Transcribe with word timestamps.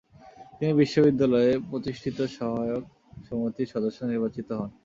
তিনি 0.57 0.71
বিশ্ববিদ্যালয়ে 0.81 1.51
প্রতিষ্ঠিত 1.69 2.17
সহায়ক 2.35 2.83
সমিতির 3.27 3.71
সদস্য 3.73 3.99
নির্বাচিত 4.05 4.47
হন। 4.59 4.69